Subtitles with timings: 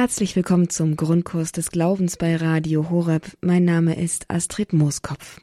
[0.00, 3.36] Herzlich willkommen zum Grundkurs des Glaubens bei Radio Horeb.
[3.40, 5.40] Mein Name ist Astrid Mooskopf.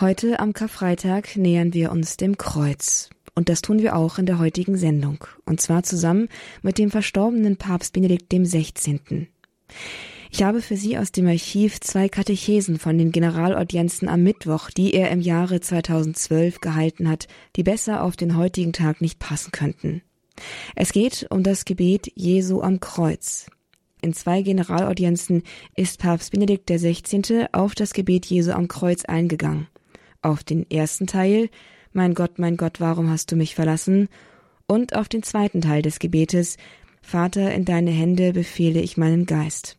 [0.00, 3.10] Heute am Karfreitag nähern wir uns dem Kreuz.
[3.36, 5.24] Und das tun wir auch in der heutigen Sendung.
[5.46, 6.28] Und zwar zusammen
[6.62, 9.28] mit dem verstorbenen Papst Benedikt XVI.
[10.32, 14.94] Ich habe für Sie aus dem Archiv zwei Katechesen von den Generalaudienzen am Mittwoch, die
[14.94, 20.02] er im Jahre 2012 gehalten hat, die besser auf den heutigen Tag nicht passen könnten.
[20.74, 23.46] Es geht um das Gebet Jesu am Kreuz.
[24.00, 25.42] In zwei Generalaudienzen
[25.76, 27.46] ist Papst Benedikt XVI.
[27.52, 29.68] auf das Gebet Jesu am Kreuz eingegangen.
[30.22, 31.50] Auf den ersten Teil,
[31.92, 34.08] Mein Gott, mein Gott, warum hast du mich verlassen?
[34.66, 36.56] Und auf den zweiten Teil des Gebetes,
[37.02, 39.76] Vater, in deine Hände befehle ich meinen Geist.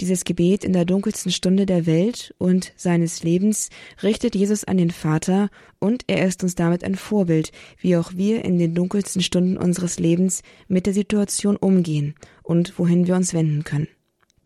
[0.00, 3.68] Dieses Gebet in der dunkelsten Stunde der Welt und seines Lebens
[4.02, 8.44] richtet Jesus an den Vater und er ist uns damit ein Vorbild, wie auch wir
[8.44, 13.64] in den dunkelsten Stunden unseres Lebens mit der Situation umgehen und wohin wir uns wenden
[13.64, 13.88] können.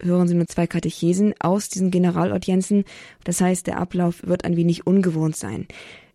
[0.02, 2.84] Hören Sie nur zwei Katechesen aus diesen Generalaudienzen,
[3.24, 5.66] das heißt, der Ablauf wird ein wenig ungewohnt sein.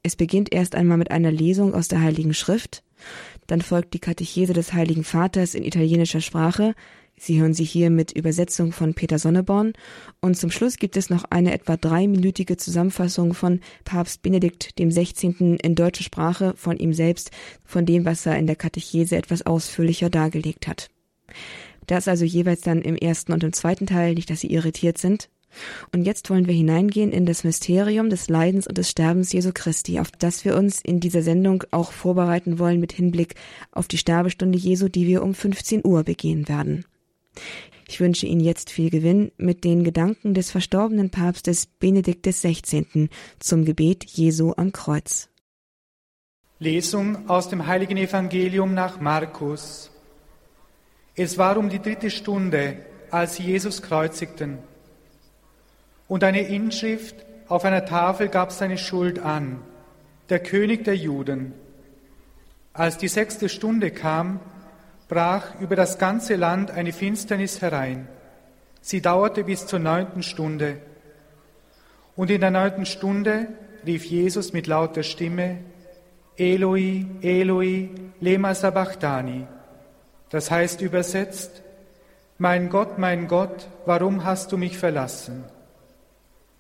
[0.04, 2.84] Es beginnt erst einmal mit einer Lesung aus der Heiligen Schrift,
[3.48, 6.76] dann folgt die Katechese des Heiligen Vaters in italienischer Sprache,
[7.24, 9.74] Sie hören sie hier mit Übersetzung von Peter Sonneborn
[10.22, 15.58] und zum Schluss gibt es noch eine etwa dreiminütige Zusammenfassung von Papst Benedikt dem 16.
[15.58, 17.30] in deutscher Sprache von ihm selbst,
[17.64, 20.90] von dem, was er in der Katechese etwas ausführlicher dargelegt hat.
[21.86, 25.30] Das also jeweils dann im ersten und im zweiten Teil, nicht dass Sie irritiert sind.
[25.92, 30.00] Und jetzt wollen wir hineingehen in das Mysterium des Leidens und des Sterbens Jesu Christi,
[30.00, 33.36] auf das wir uns in dieser Sendung auch vorbereiten wollen mit Hinblick
[33.72, 36.84] auf die Sterbestunde Jesu, die wir um 15 Uhr begehen werden.
[37.88, 43.10] Ich wünsche Ihnen jetzt viel Gewinn mit den Gedanken des verstorbenen Papstes Benedikt XVI.
[43.40, 45.30] zum Gebet Jesu am Kreuz.
[46.60, 49.92] Lesung aus dem heiligen Evangelium nach Markus.
[51.16, 52.78] Es war um die dritte Stunde,
[53.10, 54.60] als sie Jesus kreuzigten.
[56.08, 57.16] Und eine Inschrift
[57.48, 59.60] auf einer Tafel gab seine Schuld an,
[60.30, 61.54] der König der Juden.
[62.74, 64.40] Als die sechste Stunde kam,
[65.12, 68.08] brach über das ganze Land eine Finsternis herein.
[68.80, 70.78] Sie dauerte bis zur neunten Stunde.
[72.16, 73.50] Und in der neunten Stunde
[73.86, 75.58] rief Jesus mit lauter Stimme,
[76.38, 77.90] Eloi, Eloi,
[78.22, 79.48] lema sabachthani.
[80.30, 81.62] Das heißt übersetzt,
[82.38, 85.44] mein Gott, mein Gott, warum hast du mich verlassen?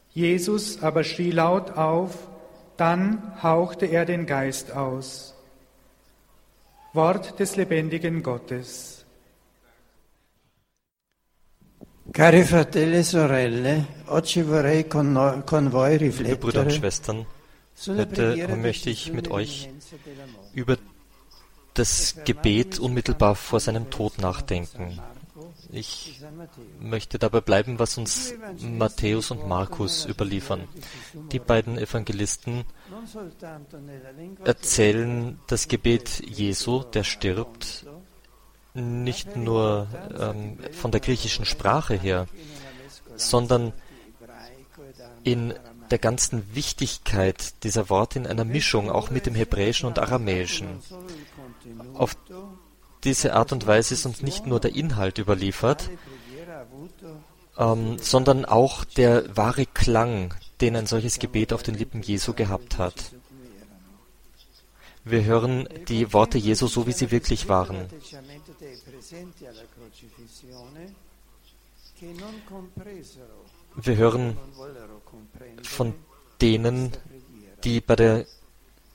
[0.10, 2.28] Jesus aber schrie laut auf,
[2.76, 5.31] dann hauchte er den Geist aus.
[6.94, 9.06] Wort des lebendigen Gottes.
[12.12, 17.26] Cari fratelli e sorelle, oggi vorrei con, con voi Liebe Brüder und Schwestern,
[17.88, 19.70] heute möchte ich mit euch
[20.54, 20.78] über
[21.74, 25.00] das Gebet unmittelbar vor seinem Tod nachdenken.
[25.72, 26.22] Ich
[26.80, 30.68] möchte dabei bleiben, was uns Matthäus und Markus überliefern.
[31.32, 32.66] Die beiden Evangelisten
[34.44, 37.86] erzählen das Gebet Jesu, der stirbt,
[38.74, 39.88] nicht nur
[40.18, 42.28] ähm, von der griechischen Sprache her,
[43.16, 43.74] sondern
[45.24, 45.54] in
[45.90, 50.80] der ganzen Wichtigkeit dieser Worte in einer Mischung, auch mit dem Hebräischen und Aramäischen.
[51.94, 52.16] Auf
[53.04, 55.90] diese Art und Weise ist uns nicht nur der Inhalt überliefert,
[57.58, 62.78] ähm, sondern auch der wahre Klang, den ein solches Gebet auf den Lippen Jesu gehabt
[62.78, 63.14] hat.
[65.04, 67.88] Wir hören die Worte Jesu so, wie sie wirklich waren.
[73.76, 74.38] Wir hören
[75.64, 75.94] von
[76.40, 76.92] denen,
[77.64, 78.26] die bei der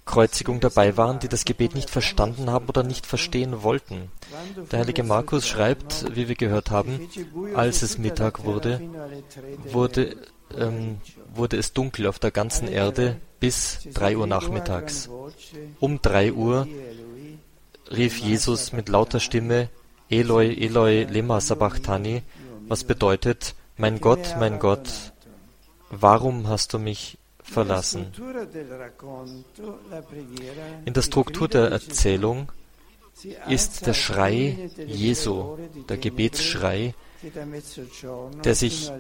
[0.06, 4.11] Kreuzigung dabei waren, die das Gebet nicht verstanden haben oder nicht verstehen wollten.
[4.71, 7.09] Der heilige Markus schreibt, wie wir gehört haben,
[7.55, 8.81] als es Mittag wurde,
[9.65, 10.16] wurde,
[10.56, 10.99] ähm,
[11.34, 15.11] wurde es dunkel auf der ganzen Erde bis drei Uhr nachmittags.
[15.81, 16.69] Um drei Uhr
[17.91, 19.69] rief Jesus mit lauter Stimme,
[20.09, 22.22] Eloi, Eloi, lema sabachthani,
[22.69, 24.89] was bedeutet, mein Gott, mein Gott,
[25.91, 28.13] warum hast du mich verlassen.
[30.84, 32.51] In der Struktur der Erzählung
[33.48, 35.57] ist der Schrei Jesu,
[35.89, 36.95] der Gebetsschrei,
[38.45, 38.91] der sich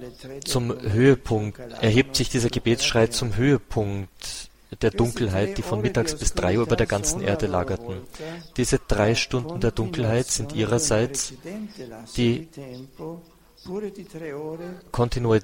[0.44, 4.48] zum Höhepunkt, erhebt sich dieser Gebetsschrei zum Höhepunkt
[4.82, 8.00] der Dunkelheit, die von mittags bis drei Uhr über der ganzen Erde lagerten.
[8.56, 11.34] Diese drei Stunden der Dunkelheit sind ihrerseits
[12.16, 12.48] die
[14.92, 15.38] Kontinu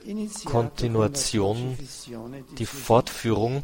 [0.44, 1.78] Kontinuation,
[2.58, 3.62] die Fortführung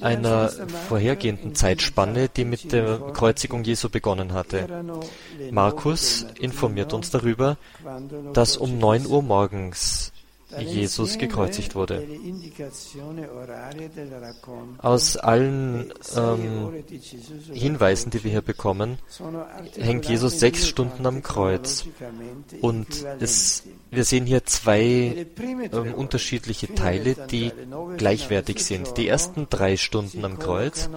[0.00, 0.48] einer
[0.88, 4.68] vorhergehenden Zeitspanne, die mit der Kreuzigung Jesu begonnen hatte.
[5.50, 7.56] Markus informiert uns darüber,
[8.32, 10.12] dass um 9 Uhr morgens
[10.58, 12.06] Jesus gekreuzigt wurde.
[14.78, 16.84] Aus allen ähm,
[17.52, 18.98] Hinweisen, die wir hier bekommen,
[19.76, 21.86] hängt Jesus sechs Stunden am Kreuz.
[22.60, 25.26] Und es, wir sehen hier zwei
[25.72, 27.52] ähm, unterschiedliche Teile, die
[27.96, 28.96] gleichwertig sind.
[28.96, 30.88] Die ersten drei Stunden am Kreuz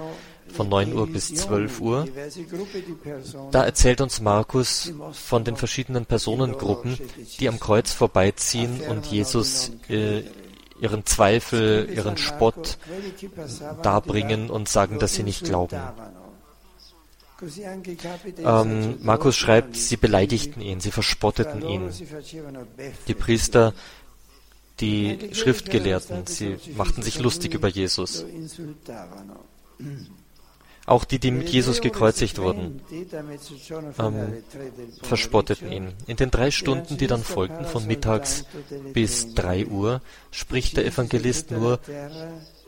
[0.53, 2.07] von 9 Uhr bis 12 Uhr.
[3.51, 6.97] Da erzählt uns Markus von den verschiedenen Personengruppen,
[7.39, 10.23] die am Kreuz vorbeiziehen und Jesus äh,
[10.79, 12.77] ihren Zweifel, ihren Spott
[13.81, 15.79] darbringen und sagen, dass sie nicht glauben.
[18.37, 21.91] Ähm, Markus schreibt, sie beleidigten ihn, sie verspotteten ihn.
[23.07, 23.73] Die Priester,
[24.79, 28.25] die Schriftgelehrten, sie machten sich lustig über Jesus.
[30.87, 32.81] Auch die, die mit Jesus gekreuzigt wurden,
[33.99, 34.43] ähm,
[35.01, 35.93] verspotteten ihn.
[36.05, 38.45] In den drei Stunden, die dann folgten, von mittags
[38.93, 41.79] bis drei Uhr, spricht der Evangelist nur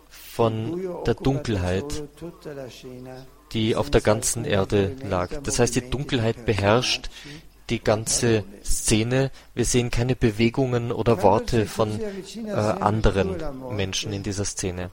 [0.09, 2.03] von der Dunkelheit,
[3.51, 5.29] die auf der ganzen Erde lag.
[5.43, 7.09] Das heißt, die Dunkelheit beherrscht
[7.69, 9.31] die ganze Szene.
[9.53, 13.35] Wir sehen keine Bewegungen oder Worte von äh, anderen
[13.75, 14.89] Menschen in dieser Szene.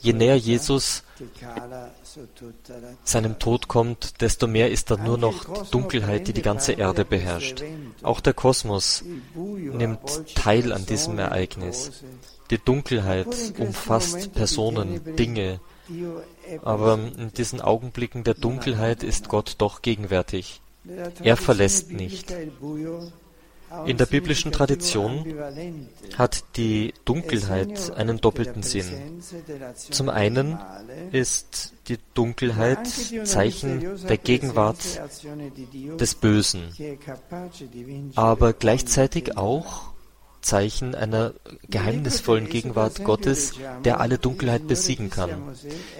[0.00, 1.02] Je näher Jesus
[3.04, 7.62] seinem Tod kommt, desto mehr ist da nur noch Dunkelheit, die die ganze Erde beherrscht.
[8.02, 9.04] Auch der Kosmos
[9.34, 12.04] nimmt teil an diesem Ereignis.
[12.50, 15.60] Die Dunkelheit umfasst Personen, Dinge,
[16.62, 20.60] aber in diesen Augenblicken der Dunkelheit ist Gott doch gegenwärtig.
[21.22, 22.32] Er verlässt nicht.
[23.86, 25.24] In der biblischen Tradition
[26.16, 29.20] hat die Dunkelheit einen doppelten Sinn.
[29.74, 30.58] Zum einen
[31.12, 32.88] ist die Dunkelheit
[33.24, 34.78] Zeichen der Gegenwart
[36.00, 36.62] des Bösen,
[38.14, 39.92] aber gleichzeitig auch
[40.40, 41.34] Zeichen einer
[41.68, 43.54] geheimnisvollen Gegenwart Gottes,
[43.84, 45.56] der alle Dunkelheit besiegen kann.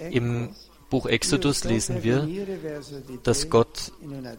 [0.09, 0.55] Im
[0.89, 2.27] Buch Exodus lesen wir,
[3.23, 3.91] dass Gott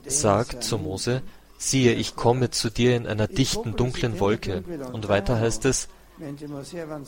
[0.06, 1.22] sagt zu Mose,
[1.58, 4.64] siehe, ich komme zu dir in einer dichten, dunklen Wolke.
[4.92, 5.88] Und weiter heißt es,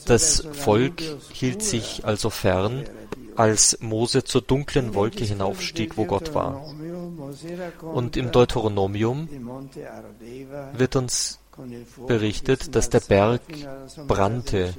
[0.05, 1.03] das Volk
[1.33, 2.85] hielt sich also fern,
[3.37, 6.65] als Mose zur dunklen Wolke hinaufstieg, wo Gott war.
[7.81, 9.29] Und im Deuteronomium
[10.75, 11.39] wird uns
[12.07, 13.43] berichtet, dass der Berg
[14.07, 14.75] brannte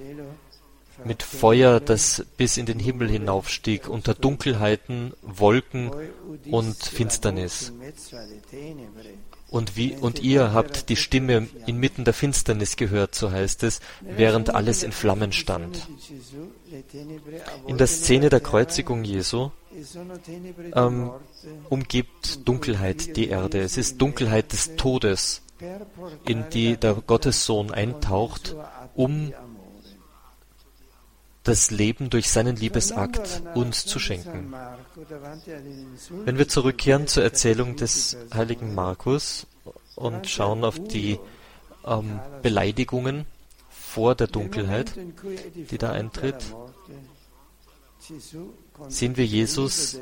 [1.03, 5.91] mit Feuer, das bis in den Himmel hinaufstieg, unter Dunkelheiten, Wolken
[6.49, 7.73] und Finsternis.
[9.51, 14.55] Und, wie, und ihr habt die Stimme inmitten der Finsternis gehört, so heißt es, während
[14.55, 15.89] alles in Flammen stand.
[17.67, 19.51] In der Szene der Kreuzigung Jesu
[20.73, 21.11] ähm,
[21.69, 23.59] umgibt Dunkelheit die Erde.
[23.59, 25.41] Es ist Dunkelheit des Todes,
[26.25, 28.55] in die der Gottessohn eintaucht,
[28.95, 29.33] um
[31.43, 34.53] das Leben durch seinen Liebesakt uns zu schenken.
[36.25, 39.47] Wenn wir zurückkehren zur Erzählung des heiligen Markus
[39.95, 41.19] und schauen auf die
[41.85, 43.25] ähm, Beleidigungen
[43.69, 44.93] vor der Dunkelheit,
[45.55, 46.37] die da eintritt,
[48.87, 49.99] sehen wir Jesus,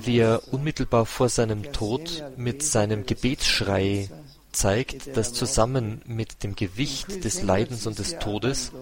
[0.00, 4.08] wie er unmittelbar vor seinem Tod mit seinem Gebetsschrei
[4.52, 8.72] zeigt, dass zusammen mit dem Gewicht des Leidens und des Todes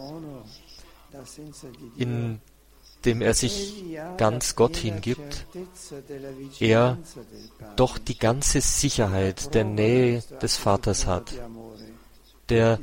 [1.97, 2.41] in
[3.05, 3.85] dem er sich
[4.19, 5.47] ganz Gott hingibt,
[6.59, 6.99] er
[7.77, 11.33] doch die ganze Sicherheit der Nähe des Vaters hat,
[12.49, 12.79] der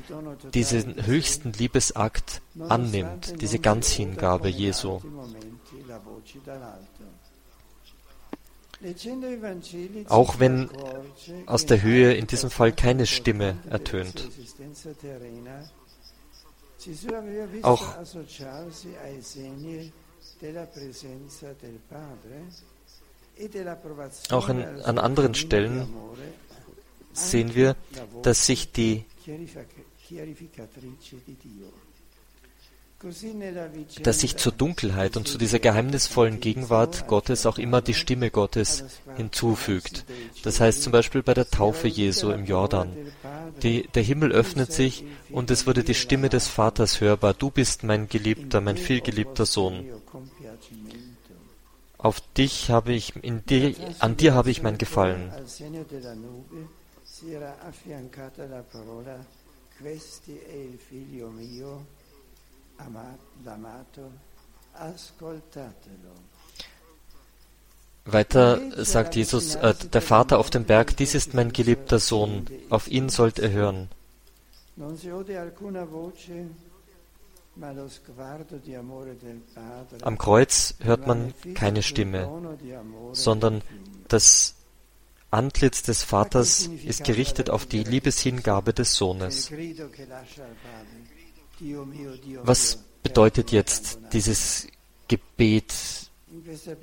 [0.53, 5.01] diesen höchsten Liebesakt annimmt, diese Ganzhingabe Jesu.
[10.08, 10.70] Auch wenn
[11.48, 14.29] aus der Höhe in diesem Fall keine Stimme ertönt.
[17.63, 17.96] Auch
[24.29, 25.88] auch in, an anderen Stellen
[27.13, 27.75] sehen wir,
[28.24, 29.06] dass sich die
[34.01, 38.84] dass sich zur Dunkelheit und zu dieser geheimnisvollen Gegenwart Gottes auch immer die Stimme Gottes
[39.15, 40.06] hinzufügt.
[40.44, 42.96] Das heißt zum Beispiel bei der Taufe Jesu im Jordan.
[43.63, 47.34] Die, der Himmel öffnet sich und es wurde die Stimme des Vaters hörbar.
[47.34, 49.86] Du bist mein Geliebter, mein vielgeliebter Sohn.
[51.98, 55.32] Auf dich habe ich, in dir, an dir habe ich mein Gefallen.
[68.08, 72.88] Weiter sagt Jesus, äh, der Vater auf dem Berg, dies ist mein geliebter Sohn, auf
[72.88, 73.90] ihn sollt ihr hören.
[80.02, 82.58] Am Kreuz hört man keine Stimme,
[83.12, 83.62] sondern
[84.08, 84.56] das
[85.30, 89.52] Antlitz des Vaters ist gerichtet auf die Liebeshingabe des Sohnes.
[92.44, 94.68] Was bedeutet jetzt dieses
[95.08, 95.74] Gebet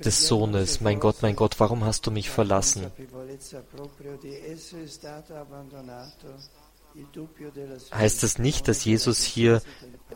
[0.03, 2.91] des Sohnes, mein Gott, mein Gott, warum hast du mich verlassen?
[7.93, 9.61] Heißt es nicht, dass Jesus hier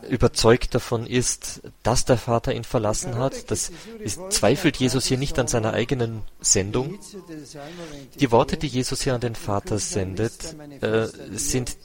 [0.08, 3.50] überzeugt davon ist, dass der Vater ihn verlassen hat?
[3.50, 6.98] Das ist, zweifelt Jesus hier nicht an seiner eigenen Sendung?
[8.18, 11.76] Die Worte, die Jesus hier an den Vater sendet, äh, sind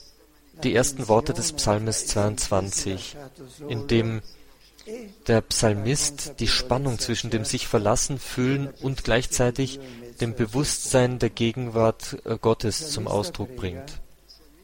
[0.62, 3.16] die ersten Worte des Psalmes 22,
[3.68, 4.22] in dem
[5.26, 9.80] der Psalmist die Spannung zwischen dem sich verlassen fühlen und gleichzeitig
[10.20, 14.00] dem Bewusstsein der Gegenwart äh, Gottes zum Ausdruck bringt.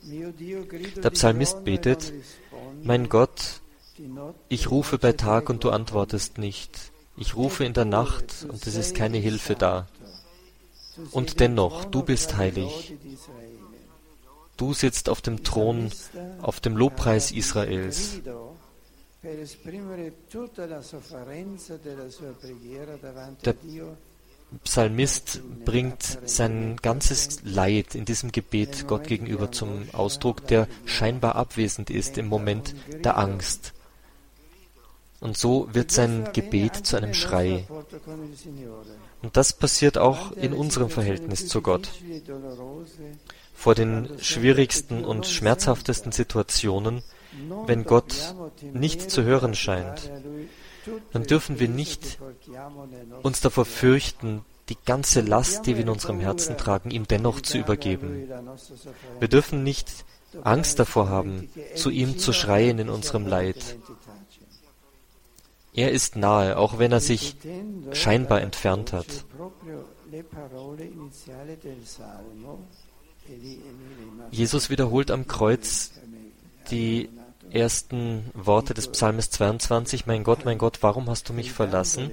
[0.02, 2.12] Der Psalmist betet,
[2.82, 3.60] mein Gott,
[4.48, 6.92] ich rufe bei Tag und du antwortest nicht.
[7.16, 9.86] Ich rufe in der Nacht und es ist keine Hilfe da.
[11.10, 12.94] Und dennoch, du bist heilig.
[14.56, 15.90] Du sitzt auf dem Thron,
[16.40, 18.20] auf dem Lobpreis Israels.
[19.24, 19.46] Der
[24.64, 31.88] Psalmist bringt sein ganzes Leid in diesem Gebet Gott gegenüber zum Ausdruck, der scheinbar abwesend
[31.88, 32.74] ist im Moment
[33.04, 33.74] der Angst.
[35.20, 37.68] Und so wird sein Gebet zu einem Schrei.
[39.22, 41.88] Und das passiert auch in unserem Verhältnis zu Gott.
[43.54, 47.04] Vor den schwierigsten und schmerzhaftesten Situationen,
[47.66, 48.34] wenn Gott
[48.72, 50.10] nicht zu hören scheint,
[51.12, 52.18] dann dürfen wir nicht
[53.22, 57.58] uns davor fürchten, die ganze Last, die wir in unserem Herzen tragen, ihm dennoch zu
[57.58, 58.28] übergeben.
[59.18, 60.04] Wir dürfen nicht
[60.44, 63.76] Angst davor haben, zu ihm zu schreien in unserem Leid.
[65.74, 67.36] Er ist nahe, auch wenn er sich
[67.92, 69.24] scheinbar entfernt hat.
[74.30, 75.92] Jesus wiederholt am Kreuz
[76.70, 77.08] die
[77.50, 82.12] ersten Worte des Psalmes 22, Mein Gott, mein Gott, warum hast du mich verlassen?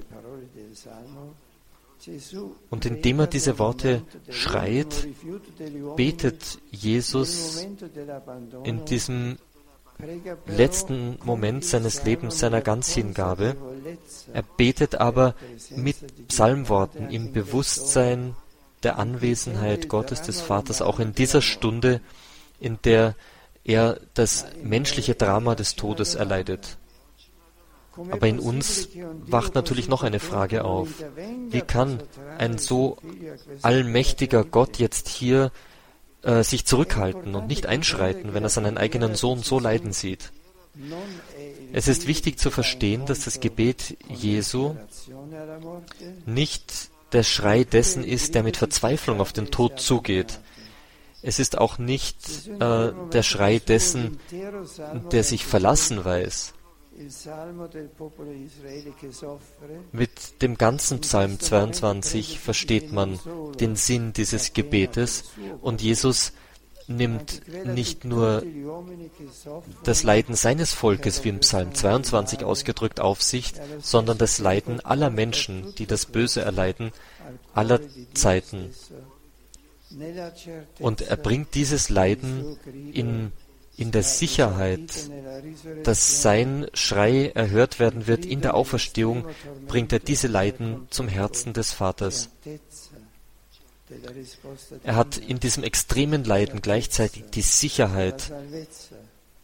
[2.70, 5.08] Und indem er diese Worte schreit,
[5.96, 7.68] betet Jesus
[8.64, 9.38] in diesem
[10.48, 13.56] letzten Moment seines Lebens, seiner Ganzhingabe.
[14.34, 15.36] Er betet aber
[15.76, 18.36] mit Psalmworten im Bewusstsein
[18.84, 22.00] der Anwesenheit Gottes des Vaters, auch in dieser Stunde,
[22.62, 23.16] in der
[23.64, 26.78] er das menschliche Drama des Todes erleidet.
[28.12, 28.90] Aber in uns
[29.26, 30.88] wacht natürlich noch eine Frage auf.
[31.50, 32.02] Wie kann
[32.38, 32.98] ein so
[33.62, 35.52] allmächtiger Gott jetzt hier
[36.24, 40.32] äh, sich zurückhalten und nicht einschreiten, wenn er seinen eigenen Sohn so leiden sieht?
[41.74, 44.76] Es ist wichtig zu verstehen, dass das Gebet Jesu
[46.26, 50.40] nicht der Schrei dessen ist, der mit Verzweiflung auf den Tod zugeht,
[51.22, 54.20] es ist auch nicht äh, der Schrei dessen,
[55.12, 56.54] der sich verlassen weiß.
[59.92, 63.20] Mit dem ganzen Psalm 22 versteht man
[63.60, 65.32] den Sinn dieses Gebetes.
[65.62, 66.34] und Jesus
[66.88, 68.44] nimmt nicht nur
[69.84, 75.12] das Leiden seines Volkes, wie im Psalm 22 ausgedrückt, auf sich, sondern das Leiden aller
[75.12, 76.92] Menschen, die das Böse erleiden,
[77.54, 77.80] aller
[78.14, 78.72] Zeiten.
[80.80, 82.58] Und er bringt dieses Leiden
[82.94, 83.32] in,
[83.76, 85.10] in der Sicherheit,
[85.84, 89.26] dass sein Schrei erhört werden wird in der Auferstehung,
[89.68, 92.30] bringt er diese Leiden zum Herzen des Vaters.
[94.84, 98.32] Er hat in diesem extremen Leiden gleichzeitig die Sicherheit,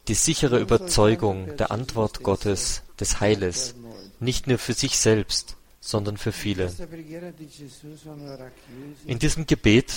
[0.08, 3.76] die sichere Überzeugung der Antwort Gottes, des Heiles,
[4.20, 6.72] nicht nur für sich selbst, sondern für viele.
[9.06, 9.94] In diesem Gebet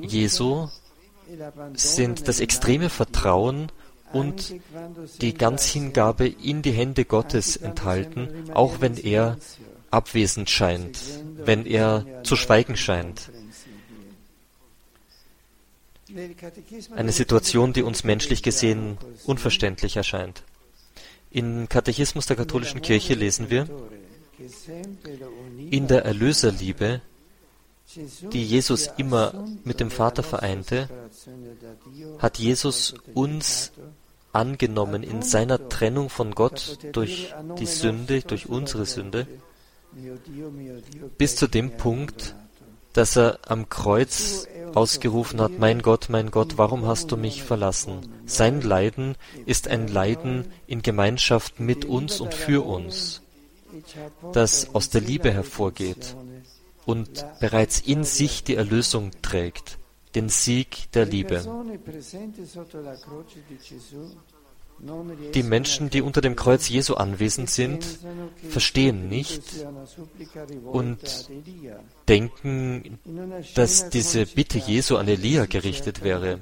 [0.00, 0.68] Jesu
[1.74, 3.72] sind das extreme Vertrauen
[4.12, 4.54] und
[5.20, 9.36] die Ganzhingabe in die Hände Gottes enthalten, auch wenn er
[9.90, 10.98] abwesend scheint,
[11.44, 13.30] wenn er zu schweigen scheint.
[16.94, 20.42] Eine Situation, die uns menschlich gesehen unverständlich erscheint.
[21.30, 23.68] Im Katechismus der katholischen Kirche lesen wir,
[25.70, 27.00] in der Erlöserliebe,
[28.32, 30.88] die Jesus immer mit dem Vater vereinte,
[32.18, 33.72] hat Jesus uns
[34.32, 39.26] angenommen in seiner Trennung von Gott durch die Sünde, durch unsere Sünde,
[41.16, 42.34] bis zu dem Punkt,
[42.92, 48.00] dass er am Kreuz ausgerufen hat, mein Gott, mein Gott, warum hast du mich verlassen?
[48.26, 49.16] Sein Leiden
[49.46, 53.22] ist ein Leiden in Gemeinschaft mit uns und für uns,
[54.32, 56.16] das aus der Liebe hervorgeht
[56.86, 59.78] und bereits in sich die Erlösung trägt,
[60.14, 61.44] den Sieg der Liebe.
[65.34, 67.84] Die Menschen, die unter dem Kreuz Jesu anwesend sind,
[68.48, 69.42] verstehen nicht
[70.64, 71.28] und
[72.06, 72.98] denken,
[73.54, 76.38] dass diese Bitte Jesu an Elia gerichtet wäre.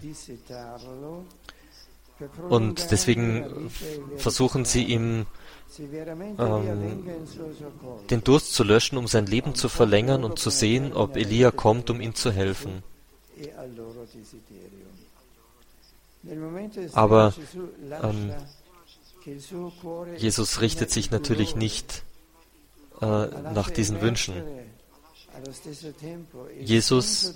[2.49, 3.71] Und deswegen
[4.17, 5.27] versuchen sie ihm
[8.11, 11.91] den Durst zu löschen, um sein Leben zu verlängern und zu sehen, ob Elia kommt,
[11.91, 12.83] um ihm zu helfen.
[16.93, 17.35] Aber
[18.03, 18.33] ähm,
[20.17, 22.03] Jesus richtet sich natürlich nicht
[23.01, 24.35] äh, nach diesen Wünschen.
[26.59, 27.35] Jesus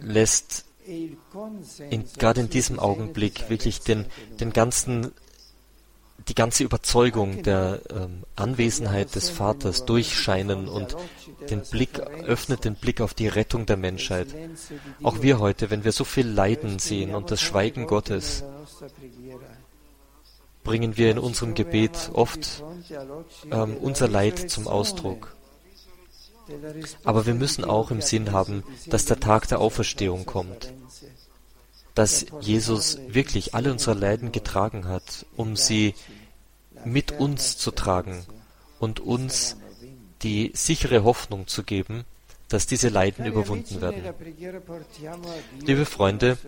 [0.00, 4.06] lässt in, gerade in diesem Augenblick wirklich den,
[4.40, 5.12] den ganzen
[6.28, 10.96] die ganze Überzeugung der ähm, Anwesenheit des Vaters durchscheinen und
[11.50, 14.28] den Blick öffnet den Blick auf die Rettung der Menschheit.
[15.02, 18.42] Auch wir heute, wenn wir so viel Leiden sehen und das Schweigen Gottes,
[20.64, 22.64] bringen wir in unserem Gebet oft
[23.52, 25.36] ähm, unser Leid zum Ausdruck.
[27.04, 30.72] Aber wir müssen auch im Sinn haben, dass der Tag der Auferstehung kommt,
[31.94, 35.94] dass Jesus wirklich alle unsere Leiden getragen hat, um sie
[36.84, 38.24] mit uns zu tragen
[38.78, 39.56] und uns
[40.22, 42.04] die sichere Hoffnung zu geben,
[42.48, 44.02] dass diese Leiden überwunden werden.
[45.60, 46.38] Liebe Freunde,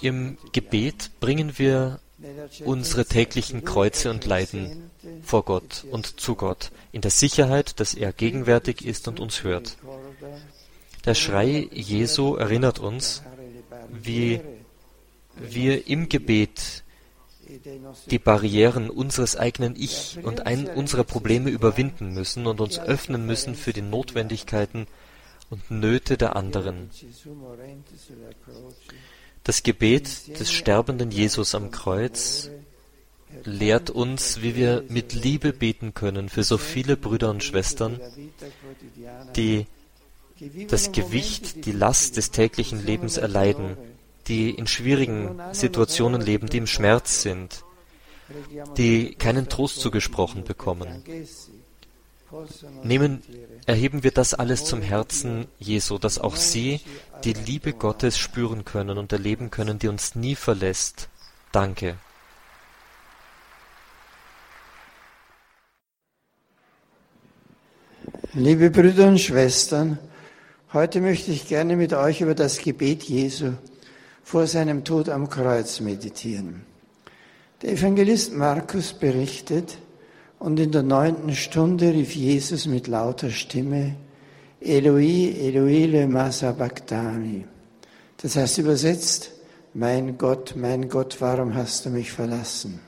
[0.00, 2.00] im Gebet bringen wir
[2.64, 4.90] unsere täglichen Kreuze und Leiden
[5.22, 9.76] vor Gott und zu Gott, in der Sicherheit, dass er gegenwärtig ist und uns hört.
[11.04, 13.22] Der Schrei Jesu erinnert uns,
[13.90, 14.40] wie
[15.36, 16.82] wir im Gebet
[18.10, 20.42] die Barrieren unseres eigenen Ich und
[20.74, 24.86] unserer Probleme überwinden müssen und uns öffnen müssen für die Notwendigkeiten
[25.50, 26.90] und Nöte der anderen.
[29.44, 32.50] Das Gebet des sterbenden Jesus am Kreuz
[33.44, 38.00] lehrt uns, wie wir mit Liebe beten können für so viele Brüder und Schwestern,
[39.36, 39.66] die
[40.68, 43.76] das Gewicht, die Last des täglichen Lebens erleiden
[44.28, 47.64] die in schwierigen Situationen leben, die im Schmerz sind,
[48.76, 51.04] die keinen Trost zugesprochen bekommen.
[52.82, 53.22] Nehmen,
[53.66, 56.80] erheben wir das alles zum Herzen Jesu, dass auch sie
[57.22, 61.08] die Liebe Gottes spüren können und erleben können, die uns nie verlässt.
[61.52, 61.96] Danke.
[68.32, 69.98] Liebe Brüder und Schwestern,
[70.72, 73.52] heute möchte ich gerne mit euch über das Gebet Jesu
[74.26, 76.62] vor seinem Tod am Kreuz meditieren.
[77.62, 79.78] Der Evangelist Markus berichtet,
[80.40, 83.94] und in der neunten Stunde rief Jesus mit lauter Stimme,
[84.60, 87.44] Eloi, Eloi, lema sabachthani.
[88.16, 89.30] Das heißt übersetzt,
[89.74, 92.80] mein Gott, mein Gott, warum hast du mich verlassen?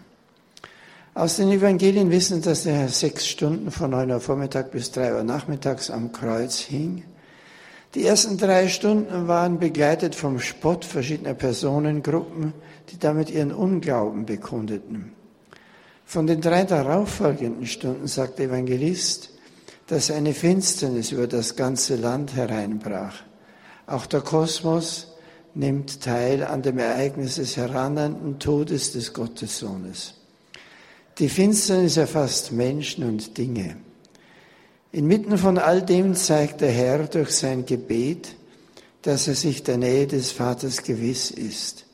[1.14, 5.22] Aus den Evangelien wissen, dass Herr sechs Stunden von neun Uhr Vormittag bis drei Uhr
[5.22, 7.05] nachmittags am Kreuz hing
[7.94, 12.53] die ersten drei Stunden waren begleitet vom Spott verschiedener Personengruppen,
[12.90, 15.12] die damit ihren Unglauben bekundeten.
[16.05, 19.31] Von den drei darauffolgenden Stunden sagt der Evangelist,
[19.87, 23.14] dass eine Finsternis über das ganze Land hereinbrach.
[23.87, 25.14] Auch der Kosmos
[25.55, 30.14] nimmt teil an dem Ereignis des herannahenden Todes des Gottessohnes.
[31.18, 33.77] Die Finsternis erfasst Menschen und Dinge.
[34.90, 38.35] Inmitten von all dem zeigt der Herr durch sein Gebet,
[39.03, 41.85] dass er sich der Nähe des Vaters gewiss ist,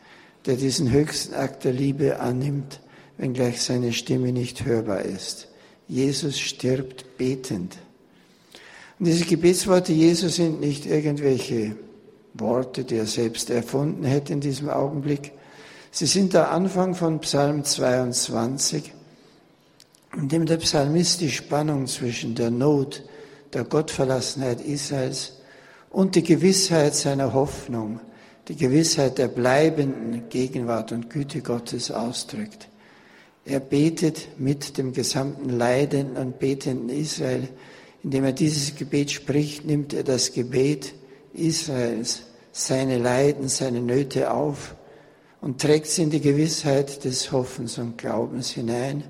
[0.46, 2.80] der diesen höchsten Akt der Liebe annimmt,
[3.18, 5.48] wenngleich seine Stimme nicht hörbar ist.
[5.88, 7.76] Jesus stirbt betend.
[8.98, 11.76] Und diese Gebetsworte Jesu sind nicht irgendwelche
[12.32, 15.32] Worte, die er selbst erfunden hätte in diesem Augenblick.
[15.90, 18.92] Sie sind der Anfang von Psalm 22,
[20.16, 23.04] indem der Psalmist die Spannung zwischen der Not,
[23.52, 25.40] der Gottverlassenheit Israels
[25.90, 28.00] und die Gewissheit seiner Hoffnung,
[28.48, 32.68] die Gewissheit der bleibenden Gegenwart und Güte Gottes ausdrückt.
[33.46, 37.48] Er betet mit dem gesamten leidenden und betenden Israel.
[38.02, 40.94] Indem er dieses Gebet spricht, nimmt er das Gebet
[41.32, 42.22] Israels,
[42.52, 44.74] seine Leiden, seine Nöte auf
[45.40, 49.04] und trägt sie in die Gewissheit des Hoffens und Glaubens hinein.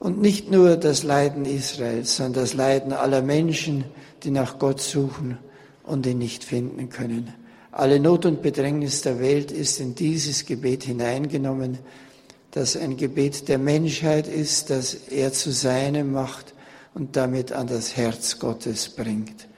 [0.00, 3.84] Und nicht nur das Leiden Israels, sondern das Leiden aller Menschen,
[4.22, 5.36] die nach Gott suchen
[5.84, 7.34] und ihn nicht finden können.
[7.70, 11.78] Alle Not und Bedrängnis der Welt ist in dieses Gebet hineingenommen,
[12.50, 16.54] das ein Gebet der Menschheit ist, das er zu seinem macht
[16.94, 19.48] und damit an das Herz Gottes bringt.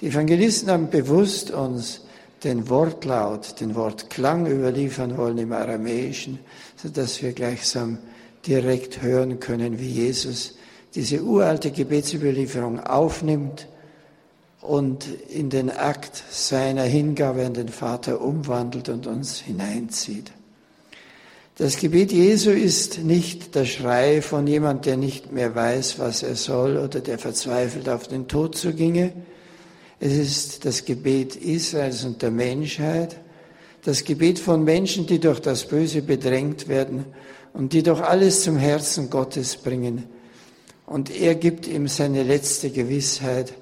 [0.00, 2.00] Die Evangelisten haben bewusst uns
[2.44, 6.38] den Wortlaut, den Wortklang überliefern wollen im Aramäischen,
[6.76, 7.98] sodass wir gleichsam
[8.46, 10.56] direkt hören können, wie Jesus
[10.94, 13.68] diese uralte Gebetsüberlieferung aufnimmt
[14.62, 20.32] und in den Akt seiner Hingabe an den Vater umwandelt und uns hineinzieht.
[21.58, 26.34] Das Gebet Jesu ist nicht der Schrei von jemand, der nicht mehr weiß, was er
[26.34, 29.12] soll oder der verzweifelt auf den Tod zuginge.
[29.98, 33.16] Es ist das Gebet Israels und der Menschheit,
[33.84, 37.06] das Gebet von Menschen, die durch das Böse bedrängt werden
[37.56, 40.04] und die doch alles zum Herzen Gottes bringen.
[40.84, 43.54] Und er gibt ihm seine letzte Gewissheit,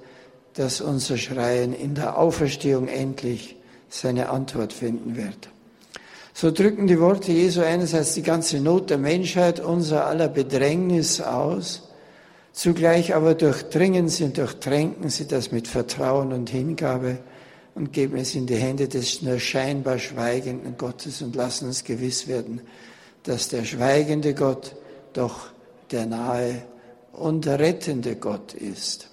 [0.54, 3.56] dass unser Schreien in der Auferstehung endlich
[3.88, 5.48] seine Antwort finden wird.
[6.32, 11.88] So drücken die Worte Jesu einerseits die ganze Not der Menschheit, unser aller Bedrängnis aus,
[12.52, 17.18] zugleich aber durchdringen sie und durchtränken sie das mit Vertrauen und Hingabe
[17.76, 22.26] und geben es in die Hände des nur scheinbar schweigenden Gottes und lassen uns gewiss
[22.26, 22.60] werden,
[23.24, 24.76] dass der schweigende Gott
[25.12, 25.48] doch
[25.90, 26.62] der nahe
[27.12, 29.08] und rettende Gott ist.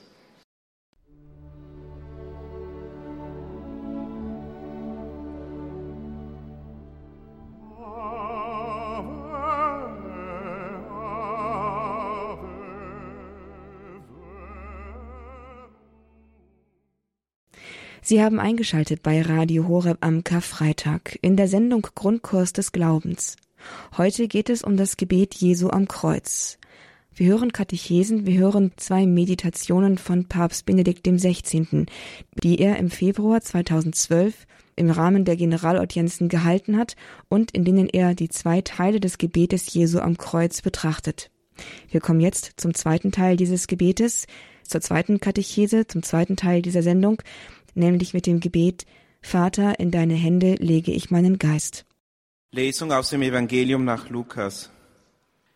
[18.04, 23.38] Sie haben eingeschaltet bei Radio Horeb am Karfreitag in der Sendung Grundkurs des Glaubens.
[23.98, 26.58] Heute geht es um das Gebet Jesu am Kreuz.
[27.14, 31.86] Wir hören Katechesen, wir hören zwei Meditationen von Papst Benedikt XVI.,
[32.42, 36.96] die er im Februar 2012 im Rahmen der Generalaudienzen gehalten hat
[37.28, 41.30] und in denen er die zwei Teile des Gebetes Jesu am Kreuz betrachtet.
[41.90, 44.26] Wir kommen jetzt zum zweiten Teil dieses Gebetes,
[44.64, 47.22] zur zweiten Katechese, zum zweiten Teil dieser Sendung,
[47.76, 48.86] nämlich mit dem Gebet
[49.22, 51.86] Vater, in deine Hände lege ich meinen Geist.
[52.54, 54.70] Lesung aus dem Evangelium nach Lukas.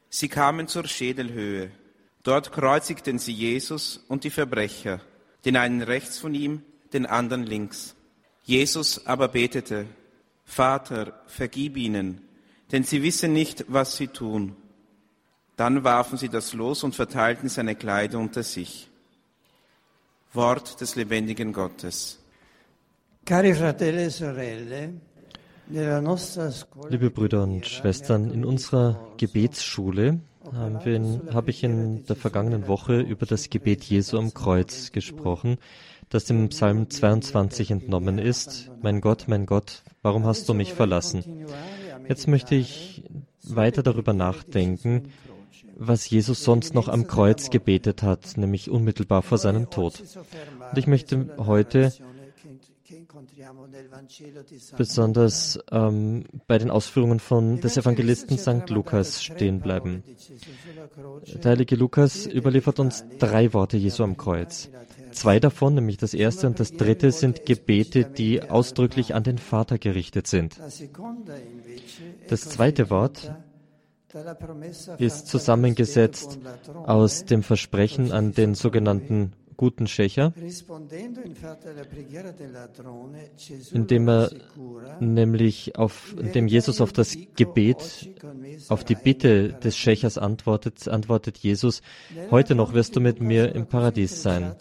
[0.10, 1.70] Sie kamen zur Schädelhöhe.
[2.24, 5.02] Dort kreuzigten sie Jesus und die Verbrecher,
[5.44, 6.62] den einen rechts von ihm,
[6.94, 7.96] den anderen links.
[8.44, 9.88] Jesus aber betete,
[10.46, 12.22] Vater, vergib ihnen,
[12.72, 14.56] denn sie wissen nicht, was sie tun.
[15.58, 18.90] Dann warfen sie das Los und verteilten seine Kleider unter sich.
[20.32, 22.20] Wort des lebendigen Gottes.
[23.26, 24.94] Cari fratelli e sorelle,
[25.68, 30.20] Liebe Brüder und Schwestern, in unserer Gebetsschule
[30.54, 35.58] habe hab ich in der vergangenen Woche über das Gebet Jesu am Kreuz gesprochen,
[36.10, 38.70] das dem Psalm 22 entnommen ist.
[38.84, 41.48] Mein Gott, mein Gott, warum hast du mich verlassen?
[42.08, 43.04] Jetzt möchte ich
[43.44, 45.10] weiter darüber nachdenken,
[45.76, 50.04] was Jesus sonst noch am Kreuz gebetet hat, nämlich unmittelbar vor seinem Tod.
[50.70, 51.92] Und ich möchte heute
[54.78, 58.70] besonders ähm, bei den Ausführungen von des Evangelisten St.
[58.70, 60.04] Lukas stehen bleiben.
[61.44, 64.70] Der heilige Lukas überliefert uns drei Worte Jesu am Kreuz.
[65.12, 69.78] Zwei davon, nämlich das erste und das dritte, sind Gebete, die ausdrücklich an den Vater
[69.78, 70.60] gerichtet sind.
[72.28, 73.34] Das zweite Wort
[74.98, 76.40] ist zusammengesetzt
[76.86, 80.34] aus dem Versprechen an den sogenannten guten Schächer,
[83.72, 84.32] indem er
[85.00, 88.10] nämlich auf, indem Jesus auf das Gebet,
[88.70, 91.82] auf die Bitte des Schächers antwortet, antwortet Jesus,
[92.32, 94.56] heute noch wirst du mit mir im Paradies sein.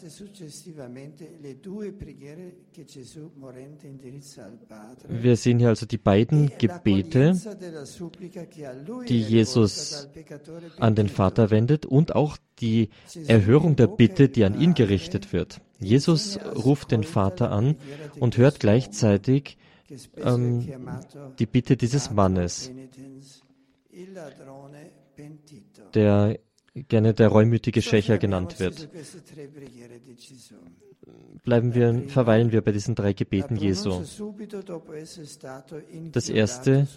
[5.08, 7.34] Wir sehen hier also die beiden Gebete,
[9.08, 10.08] die Jesus
[10.78, 12.90] an den Vater wendet und auch die
[13.26, 15.60] Erhörung der Bitte, die an ihn gerichtet wird.
[15.80, 17.76] Jesus ruft den Vater an
[18.20, 19.58] und hört gleichzeitig
[20.16, 20.68] ähm,
[21.38, 22.70] die Bitte dieses Mannes,
[25.94, 26.38] der
[26.88, 28.88] gerne der reumütige Schächer genannt wird.
[31.44, 34.02] Bleiben wir, verweilen wir bei diesen drei Gebeten Jesu.
[36.12, 36.88] Das erste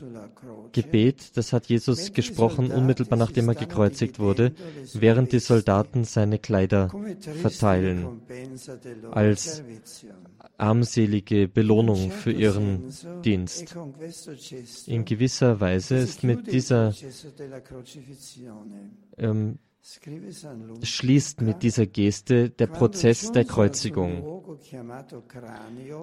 [0.71, 4.53] Gebet, das hat Jesus gesprochen, unmittelbar nachdem er gekreuzigt wurde,
[4.93, 6.89] während die Soldaten seine Kleider
[7.41, 8.21] verteilen,
[9.11, 9.63] als
[10.57, 12.85] armselige Belohnung für ihren
[13.23, 13.75] Dienst.
[14.87, 16.93] In gewisser Weise ist mit dieser
[19.17, 19.59] ähm,
[20.83, 24.43] schließt mit dieser Geste der Prozess der Kreuzigung.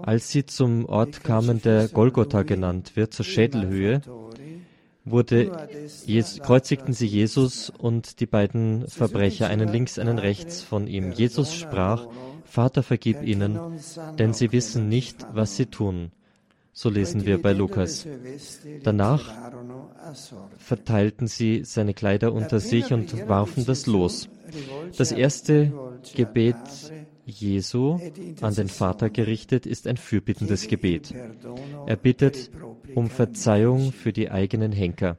[0.02, 4.00] Als sie zum Ort kamen, der Golgotha genannt wird, zur Schädelhöhe,
[5.04, 5.68] wurde,
[6.42, 11.12] kreuzigten sie Jesus und die beiden Verbrecher, einen links, einen rechts von ihm.
[11.12, 12.06] Jesus sprach,
[12.44, 13.58] Vater, vergib ihnen,
[14.18, 16.10] denn sie wissen nicht, was sie tun.
[16.76, 18.06] So lesen wir bei Lukas.
[18.82, 19.32] Danach
[20.58, 24.28] verteilten sie seine Kleider unter sich und warfen das los.
[24.98, 25.72] Das erste
[26.14, 26.56] Gebet
[27.26, 27.98] Jesu
[28.40, 31.14] an den Vater gerichtet ist ein fürbittendes Gebet.
[31.86, 32.50] Er bittet
[32.94, 35.16] um Verzeihung für die eigenen Henker.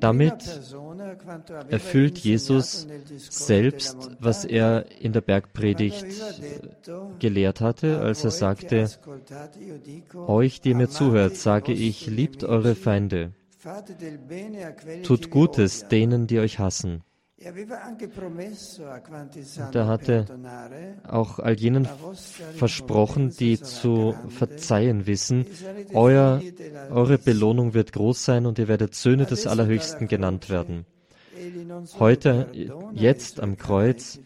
[0.00, 0.60] Damit
[1.68, 2.86] erfüllt Jesus
[3.16, 6.06] selbst, was er in der Bergpredigt
[7.18, 8.88] gelehrt hatte, als er sagte,
[10.26, 13.32] euch, die mir zuhört, sage ich, liebt eure Feinde,
[15.02, 17.02] tut Gutes denen, die euch hassen.
[19.58, 20.26] Und er hatte
[21.08, 21.88] auch all jenen
[22.56, 25.46] versprochen, die zu verzeihen wissen,
[25.92, 26.40] Euer,
[26.90, 30.86] eure Belohnung wird groß sein und ihr werdet Söhne des Allerhöchsten genannt werden.
[31.98, 32.48] Heute,
[32.92, 34.20] jetzt am Kreuz,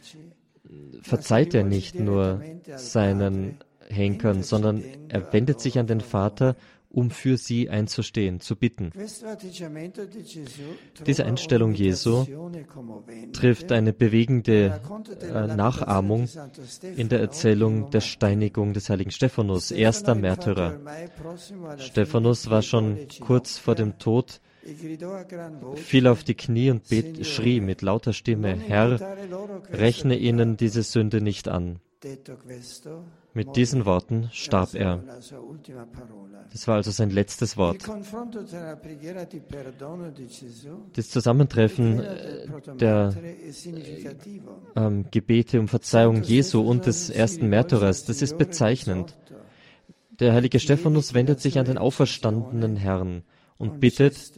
[1.03, 2.43] verzeiht er nicht nur
[2.77, 6.57] seinen Henkern, sondern er wendet sich an den Vater
[6.97, 8.91] um für sie einzustehen, zu bitten.
[11.07, 12.25] Diese Einstellung Jesu
[13.35, 14.81] trifft eine bewegende
[15.21, 16.27] äh, Nachahmung
[16.97, 20.81] in der Erzählung der Steinigung des heiligen Stephanus, erster Märtyrer.
[21.77, 24.41] Stephanus war schon kurz vor dem Tod
[25.77, 28.99] fiel auf die Knie und bet, schrie mit lauter Stimme, Herr,
[29.71, 31.79] rechne ihnen diese Sünde nicht an.
[33.37, 35.05] Mit diesen Worten starb er.
[36.53, 37.87] Das war also sein letztes Wort.
[40.95, 42.47] Das Zusammentreffen äh,
[42.81, 43.15] der
[44.75, 49.15] ähm, Gebete um Verzeihung Jesu und des ersten Märtyrers, das ist bezeichnend.
[50.19, 53.23] Der heilige Stephanus wendet sich an den auferstandenen Herrn
[53.59, 54.33] und bittet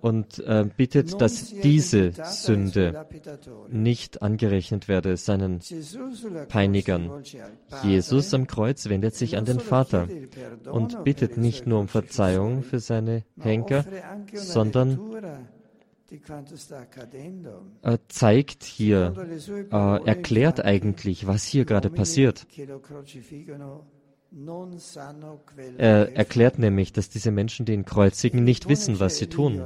[0.00, 3.06] und äh, bittet, dass diese Sünde
[3.70, 5.60] nicht angerechnet werde seinen
[6.48, 7.22] Peinigern.
[7.84, 10.08] Jesus am Kreuz wendet sich an den Vater
[10.70, 13.84] und bittet nicht nur um Verzeihung für seine Henker,
[14.32, 14.98] sondern
[17.82, 19.14] er zeigt hier,
[19.70, 22.46] äh, erklärt eigentlich, was hier gerade passiert.
[25.78, 29.62] Er erklärt nämlich, dass diese Menschen, die ihn kreuzigen, nicht wissen, was sie tun.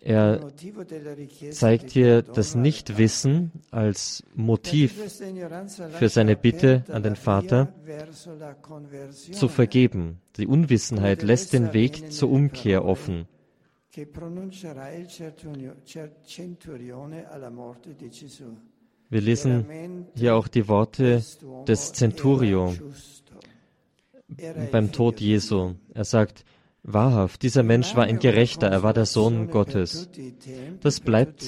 [0.00, 0.52] Er
[1.50, 5.20] zeigt hier das Nichtwissen als Motiv
[5.98, 7.72] für seine Bitte an den Vater
[9.32, 10.20] zu vergeben.
[10.36, 13.26] Die Unwissenheit lässt den Weg zur Umkehr offen.
[19.10, 21.22] Wir lesen hier auch die Worte
[21.66, 22.74] des Centurio
[24.72, 25.74] beim Tod Jesu.
[25.92, 26.44] Er sagt,
[26.86, 30.10] Wahrhaft, dieser Mensch war ein Gerechter, er war der Sohn Gottes.
[30.82, 31.42] Das bleibt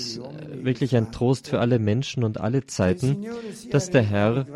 [0.51, 3.27] wirklich ein Trost für alle Menschen und alle Zeiten,
[3.71, 4.47] dass der Herr,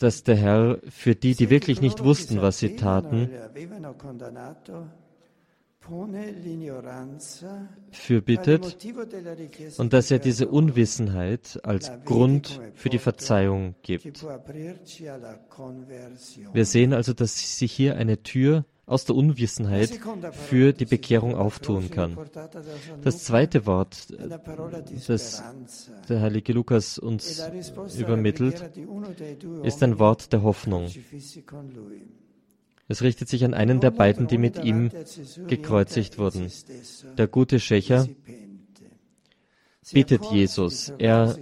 [0.00, 3.30] dass der Herr für die, die wirklich nicht wussten, was sie taten,
[7.90, 8.86] fürbittet
[9.78, 14.24] und dass er diese Unwissenheit als Grund für die Verzeihung gibt.
[16.52, 20.00] Wir sehen also, dass sich hier eine Tür aus der Unwissenheit
[20.32, 22.16] für die Bekehrung auftun kann.
[23.02, 24.08] Das zweite Wort,
[25.08, 25.42] das
[26.08, 27.42] der heilige Lukas uns
[27.98, 28.70] übermittelt,
[29.64, 30.88] ist ein Wort der Hoffnung.
[32.88, 34.90] Es richtet sich an einen der beiden, die mit ihm
[35.48, 36.50] gekreuzigt wurden.
[37.18, 38.06] Der gute Schächer
[39.92, 40.92] bittet Jesus.
[40.98, 41.36] Er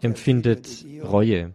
[0.00, 1.52] empfindet Reue.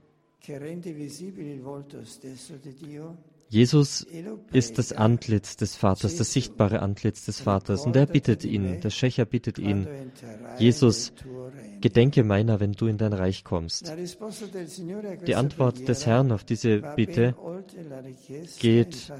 [3.49, 4.05] Jesus
[4.53, 7.85] ist das Antlitz des Vaters, das sichtbare Antlitz des Vaters.
[7.85, 9.87] Und er bittet ihn, der Schächer bittet ihn,
[10.59, 11.13] Jesus,
[11.81, 13.91] gedenke meiner, wenn du in dein Reich kommst.
[15.27, 17.35] Die Antwort des Herrn auf diese Bitte
[18.59, 19.11] geht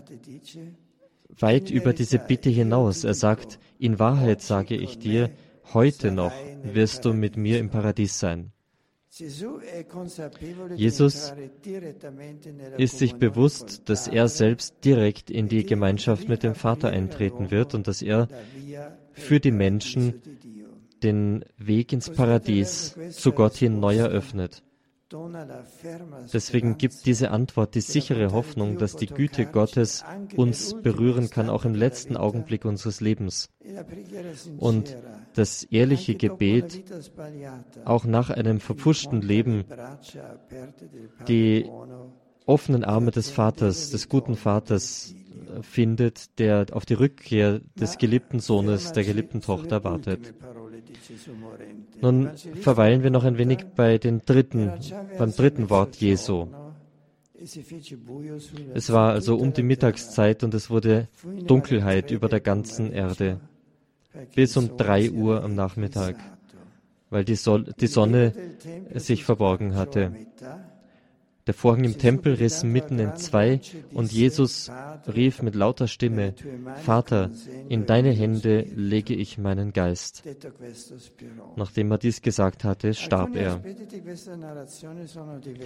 [1.38, 3.04] weit über diese Bitte hinaus.
[3.04, 5.32] Er sagt, in Wahrheit sage ich dir,
[5.74, 8.52] heute noch wirst du mit mir im Paradies sein.
[10.76, 11.34] Jesus
[12.78, 17.74] ist sich bewusst, dass er selbst direkt in die Gemeinschaft mit dem Vater eintreten wird
[17.74, 18.28] und dass er
[19.12, 20.22] für die Menschen
[21.04, 24.64] den Weg ins Paradies zu Gott hin neu eröffnet.
[26.34, 30.04] Deswegen gibt diese Antwort die sichere Hoffnung, dass die Güte Gottes
[30.36, 33.50] uns berühren kann, auch im letzten Augenblick unseres Lebens.
[34.58, 34.96] Und
[35.34, 36.84] das ehrliche Gebet,
[37.86, 39.66] auch nach einem verpfuschten Leben,
[41.28, 41.70] die
[42.46, 45.16] offenen Arme des Vaters, des guten Vaters
[45.62, 50.34] findet, der auf die Rückkehr des geliebten Sohnes, der geliebten Tochter wartet.
[52.02, 52.30] Nun
[52.62, 54.72] verweilen wir noch ein wenig bei den dritten,
[55.18, 56.48] beim dritten Wort Jesu.
[58.74, 61.08] Es war also um die Mittagszeit und es wurde
[61.48, 63.40] Dunkelheit über der ganzen Erde
[64.36, 66.16] bis um drei Uhr am Nachmittag,
[67.10, 68.34] weil die, Sonne
[68.96, 70.14] sich verborgen hatte.
[71.50, 73.60] Der Vorhang im Tempel riss mitten in zwei
[73.96, 74.72] und Jesus
[75.12, 76.36] rief mit lauter Stimme,
[76.84, 77.32] Vater,
[77.70, 80.22] in deine Hände lege ich meinen Geist.
[81.56, 83.64] Nachdem er dies gesagt hatte, starb er.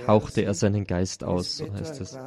[0.07, 2.17] Hauchte er seinen Geist aus, so heißt es.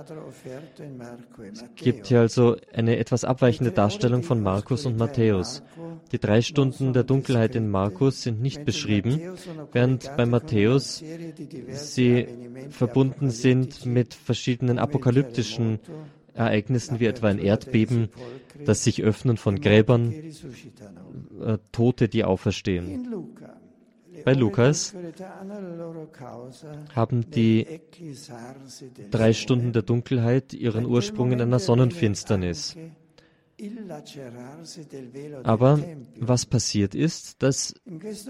[1.41, 5.63] Es gibt hier also eine etwas abweichende Darstellung von Markus und Matthäus.
[6.13, 9.19] Die drei Stunden der Dunkelheit in Markus sind nicht beschrieben,
[9.73, 11.03] während bei Matthäus
[11.73, 12.29] sie
[12.69, 15.79] verbunden sind sind mit verschiedenen apokalyptischen
[16.35, 18.09] Ereignissen wie etwa ein Erdbeben,
[18.65, 23.09] das sich öffnen von Gräbern, äh, Tote, die auferstehen.
[24.25, 24.97] Bei Lukas
[26.93, 27.81] haben die
[29.13, 32.77] drei Stunden der Dunkelheit ihren Ursprung in einer Sonnenfinsternis.
[35.45, 35.79] Aber
[36.19, 37.75] was passiert ist, dass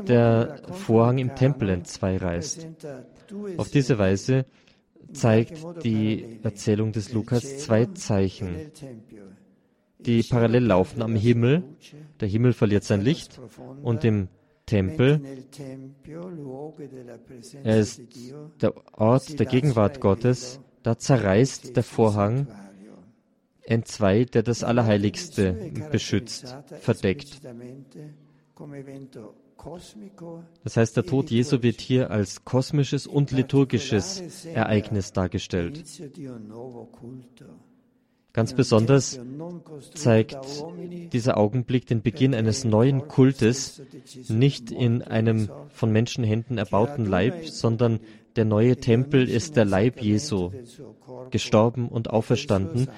[0.06, 2.68] der Vorhang im Tempel entzwei reißt.
[3.56, 4.44] Auf diese Weise
[5.12, 8.56] zeigt die Erzählung des Lukas zwei Zeichen,
[9.98, 11.64] die parallel laufen am Himmel.
[12.20, 13.40] Der Himmel verliert sein Licht
[13.82, 14.28] und im
[14.66, 15.20] Tempel,
[17.62, 18.00] er ist
[18.60, 22.48] der Ort der Gegenwart Gottes, da zerreißt der Vorhang
[23.62, 27.40] entzwei, der das Allerheiligste beschützt, verdeckt.
[30.64, 35.84] Das heißt, der Tod Jesu wird hier als kosmisches und liturgisches Ereignis dargestellt.
[38.32, 39.18] Ganz besonders
[39.94, 40.36] zeigt
[41.12, 43.80] dieser Augenblick den Beginn eines neuen Kultes,
[44.28, 47.98] nicht in einem von Menschenhänden erbauten Leib, sondern
[48.36, 50.50] der neue Tempel ist der Leib Jesu,
[51.30, 52.88] gestorben und auferstanden,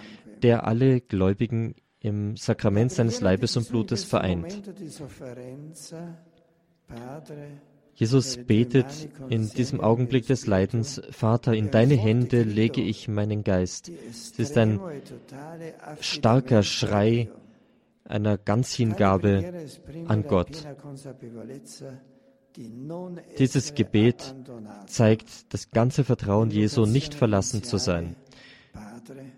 [0.43, 4.61] der alle Gläubigen im Sakrament seines Leibes und Blutes vereint.
[7.95, 13.91] Jesus betet in diesem Augenblick des Leidens, Vater, in deine Hände lege ich meinen Geist.
[14.09, 14.81] Es ist ein
[16.01, 17.29] starker Schrei
[18.05, 19.67] einer Ganzhingabe
[20.07, 20.67] an Gott.
[23.39, 24.35] Dieses Gebet
[24.87, 28.17] zeigt das ganze Vertrauen Jesu, nicht verlassen zu sein.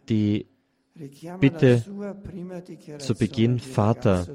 [0.08, 0.46] Die
[1.40, 1.82] Bitte
[2.98, 4.26] zu Beginn, Vater,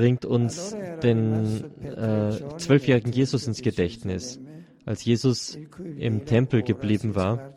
[0.00, 4.40] bringt uns den äh, zwölfjährigen Jesus ins Gedächtnis,
[4.86, 5.58] als Jesus
[5.98, 7.52] im Tempel geblieben war,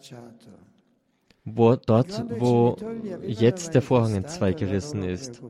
[1.46, 2.76] wo, dort, wo
[3.26, 5.42] jetzt der Vorhang in zwei gerissen ist.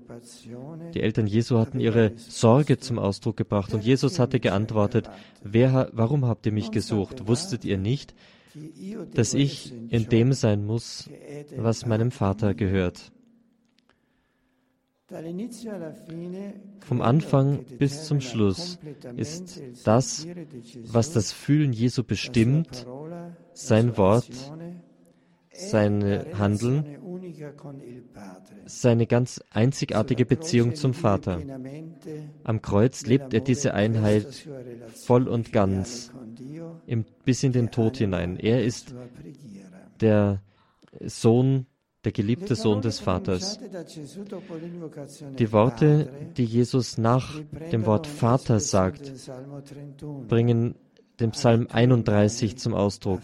[0.93, 5.09] Die Eltern Jesu hatten ihre Sorge zum Ausdruck gebracht und Jesus hatte geantwortet,
[5.41, 7.27] Wer, warum habt ihr mich gesucht?
[7.27, 8.13] Wusstet ihr nicht,
[9.15, 11.09] dass ich in dem sein muss,
[11.57, 13.11] was meinem Vater gehört?
[16.79, 18.79] Vom Anfang bis zum Schluss
[19.17, 20.25] ist das,
[20.85, 22.87] was das Fühlen Jesu bestimmt,
[23.53, 24.53] sein Wort,
[25.51, 26.85] sein Handeln,
[28.65, 31.41] seine ganz einzigartige Beziehung zum Vater.
[32.43, 34.47] Am Kreuz lebt er diese Einheit
[34.95, 36.11] voll und ganz,
[36.87, 38.37] im, bis in den Tod hinein.
[38.37, 38.95] Er ist
[39.99, 40.41] der
[41.01, 41.67] Sohn
[42.03, 43.59] der geliebte Sohn des Vaters.
[45.39, 47.39] Die Worte, die Jesus nach
[47.71, 49.11] dem Wort Vater sagt,
[50.27, 50.75] bringen
[51.19, 53.21] den Psalm 31 zum Ausdruck.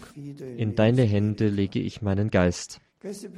[0.56, 2.80] In deine Hände lege ich meinen Geist.
[3.02, 3.34] Diese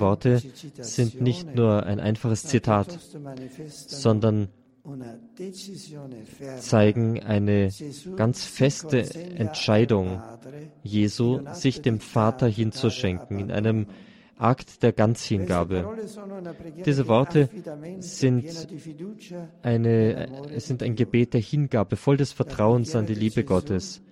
[0.00, 0.42] Worte
[0.80, 2.98] sind nicht nur ein einfaches Zitat,
[3.68, 4.48] sondern
[6.58, 7.70] zeigen eine
[8.16, 10.22] ganz feste Entscheidung
[10.82, 13.86] Jesu, sich dem Vater hinzuschenken, in einem
[14.36, 15.96] Akt der Ganzhingabe.
[16.84, 17.48] Diese Worte
[17.98, 18.68] sind,
[19.62, 24.02] eine, sind ein Gebet der Hingabe, voll des Vertrauens an die Liebe Gottes.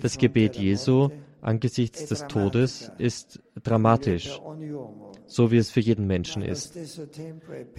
[0.00, 1.10] Das Gebet Jesu
[1.42, 4.40] angesichts des Todes ist dramatisch,
[5.26, 6.78] so wie es für jeden Menschen ist.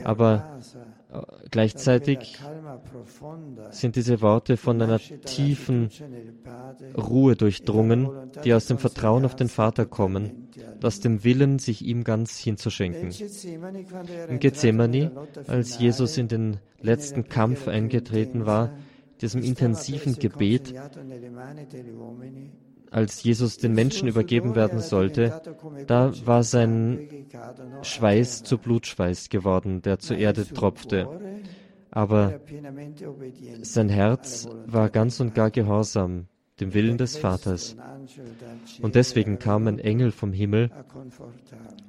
[0.03, 0.59] Aber
[1.11, 2.39] äh, gleichzeitig
[3.71, 5.89] sind diese Worte von einer tiefen
[6.95, 8.09] Ruhe durchdrungen,
[8.43, 10.49] die aus dem Vertrauen auf den Vater kommen,
[10.83, 13.11] aus dem Willen, sich ihm ganz hinzuschenken.
[14.29, 15.11] In Gethsemane,
[15.47, 18.71] als Jesus in den letzten Kampf eingetreten war,
[19.21, 20.73] diesem intensiven Gebet,
[22.93, 25.41] als Jesus den Menschen übergeben werden sollte,
[25.87, 27.27] da war sein
[27.81, 31.07] Schweiß zu Blutschweiß geworden, der zur Erde tropfte.
[31.89, 32.39] Aber
[33.61, 36.27] sein Herz war ganz und gar gehorsam
[36.59, 37.75] dem Willen des Vaters.
[38.81, 40.69] Und deswegen kam ein Engel vom Himmel,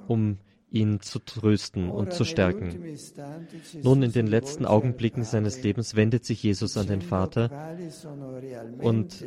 [0.08, 0.38] um
[0.70, 2.96] ihn zu trösten und zu stärken.
[3.82, 7.50] Nun in den letzten Augenblicken seines Lebens wendet sich Jesus an den Vater
[8.80, 9.24] und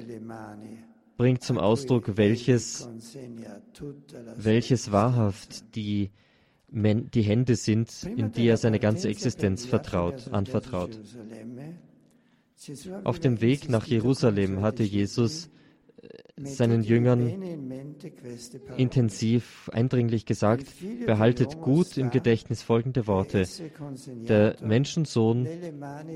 [1.18, 2.88] bringt zum Ausdruck, welches,
[4.36, 6.11] welches wahrhaft die,
[6.70, 10.99] die Hände sind, in die er seine ganze Existenz vertraut, anvertraut.
[13.03, 15.49] Auf dem Weg nach Jerusalem hatte Jesus
[16.01, 17.95] äh, seinen Jüngern
[18.78, 20.65] intensiv, eindringlich gesagt,
[21.05, 23.45] behaltet gut im Gedächtnis folgende Worte.
[24.28, 25.47] Der Menschensohn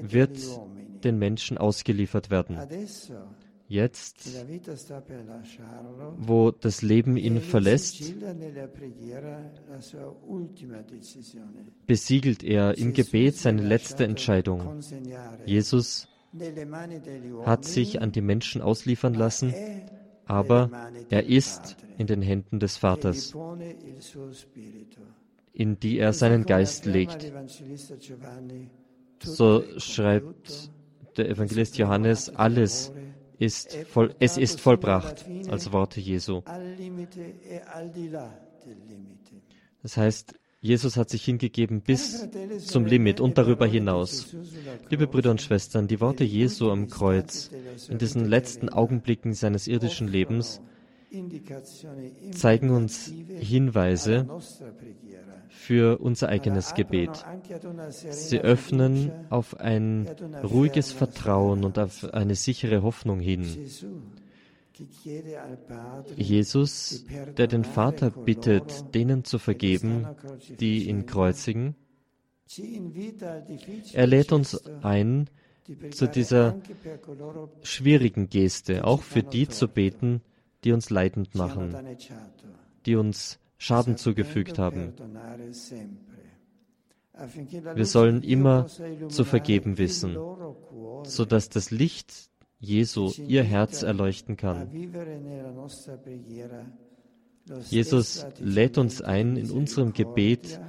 [0.01, 0.39] wird
[1.03, 2.57] den Menschen ausgeliefert werden.
[3.71, 4.27] Jetzt,
[6.17, 8.03] wo das Leben ihn verlässt,
[11.87, 14.81] besiegelt er im Gebet seine letzte Entscheidung.
[15.45, 16.09] Jesus
[17.45, 19.53] hat sich an die Menschen ausliefern lassen,
[20.25, 20.69] aber
[21.09, 23.33] er ist in den Händen des Vaters,
[25.53, 27.31] in die er seinen Geist legt.
[29.23, 30.71] So schreibt
[31.15, 32.91] der Evangelist Johannes, alles
[33.41, 36.41] ist voll, es ist vollbracht, als Worte Jesu.
[39.81, 42.29] Das heißt, Jesus hat sich hingegeben bis
[42.59, 44.35] zum Limit und darüber hinaus.
[44.89, 47.49] Liebe Brüder und Schwestern, die Worte Jesu am Kreuz
[47.89, 50.61] in diesen letzten Augenblicken seines irdischen Lebens
[52.31, 54.27] zeigen uns Hinweise
[55.49, 57.25] für unser eigenes Gebet.
[57.89, 60.07] Sie öffnen auf ein
[60.43, 63.45] ruhiges Vertrauen und auf eine sichere Hoffnung hin.
[66.15, 67.05] Jesus,
[67.37, 70.07] der den Vater bittet, denen zu vergeben,
[70.59, 71.75] die ihn kreuzigen,
[73.93, 75.29] er lädt uns ein,
[75.91, 76.59] zu dieser
[77.61, 80.21] schwierigen Geste, auch für die zu beten,
[80.63, 81.75] die uns leidend machen,
[82.85, 84.93] die uns Schaden zugefügt haben.
[87.75, 88.67] Wir sollen immer
[89.09, 90.17] zu vergeben wissen,
[91.03, 94.69] sodass das Licht Jesu ihr Herz erleuchten kann.
[97.69, 100.59] Jesus lädt uns ein, in unserem Gebet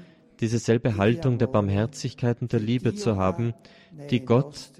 [0.40, 3.54] diese selbe Haltung der Barmherzigkeit und der Liebe zu haben,
[4.10, 4.72] die Gott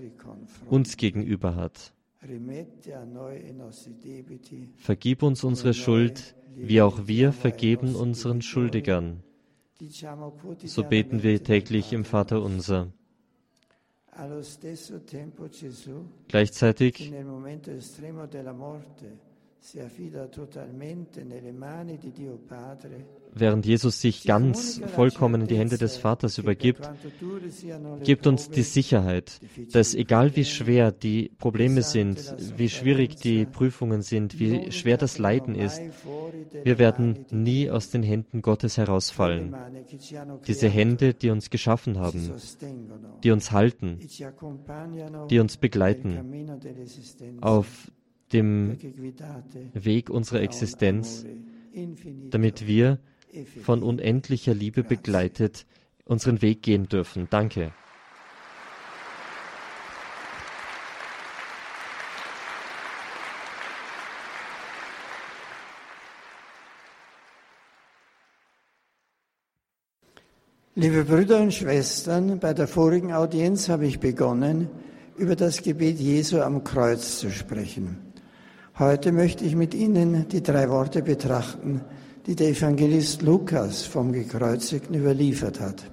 [0.68, 1.92] uns gegenüber hat.
[4.76, 9.22] Vergib uns unsere Schuld, wie auch wir vergeben unseren Schuldigern.
[10.64, 12.92] So beten wir täglich im Vater unser.
[16.28, 17.12] Gleichzeitig
[23.34, 26.90] während Jesus sich ganz vollkommen in die Hände des Vaters übergibt,
[28.04, 29.40] gibt uns die Sicherheit,
[29.72, 35.18] dass egal wie schwer die Probleme sind, wie schwierig die Prüfungen sind, wie schwer das
[35.18, 35.80] Leiden ist,
[36.64, 39.54] wir werden nie aus den Händen Gottes herausfallen.
[40.46, 42.32] Diese Hände, die uns geschaffen haben,
[43.22, 43.98] die uns halten,
[45.30, 46.60] die uns begleiten
[47.40, 47.90] auf
[48.32, 48.78] dem
[49.74, 51.26] Weg unserer Existenz,
[52.30, 52.98] damit wir
[53.62, 55.66] von unendlicher Liebe begleitet
[56.04, 57.28] unseren Weg gehen dürfen.
[57.30, 57.72] Danke.
[70.74, 74.68] Liebe Brüder und Schwestern, bei der vorigen Audienz habe ich begonnen,
[75.16, 77.98] über das Gebet Jesu am Kreuz zu sprechen.
[78.78, 81.82] Heute möchte ich mit Ihnen die drei Worte betrachten,
[82.26, 85.90] die der Evangelist Lukas vom Gekreuzigten überliefert hat.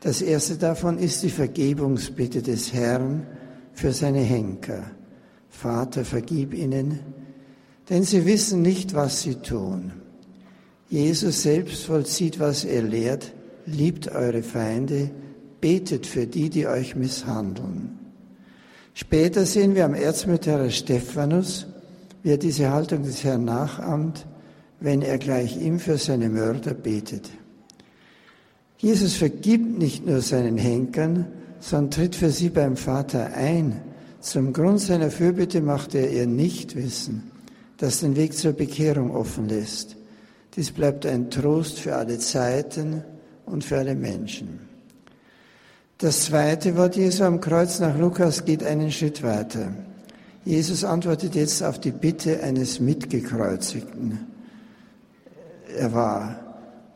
[0.00, 3.26] Das erste davon ist die Vergebungsbitte des Herrn
[3.72, 4.90] für seine Henker.
[5.48, 7.00] Vater, vergib ihnen,
[7.88, 9.92] denn sie wissen nicht, was sie tun.
[10.88, 13.32] Jesus selbst vollzieht, was er lehrt,
[13.66, 15.10] liebt eure Feinde,
[15.60, 17.98] betet für die, die euch misshandeln.
[18.94, 21.66] Später sehen wir am Erzmütterer Stephanus,
[22.22, 24.26] wie er diese Haltung des Herrn nachahmt,
[24.82, 27.30] wenn er gleich ihm für seine Mörder betet.
[28.78, 31.26] Jesus vergibt nicht nur seinen Henkern,
[31.60, 33.80] sondern tritt für sie beim Vater ein.
[34.20, 37.30] Zum Grund seiner Fürbitte macht er ihr Nichtwissen,
[37.76, 39.96] das den Weg zur Bekehrung offen lässt.
[40.56, 43.04] Dies bleibt ein Trost für alle Zeiten
[43.46, 44.60] und für alle Menschen.
[45.98, 49.72] Das zweite Wort Jesu am Kreuz nach Lukas geht einen Schritt weiter.
[50.44, 54.31] Jesus antwortet jetzt auf die Bitte eines Mitgekreuzigten.
[55.76, 56.36] Er war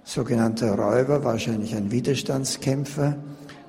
[0.05, 3.17] sogenannter Räuber, wahrscheinlich ein Widerstandskämpfer,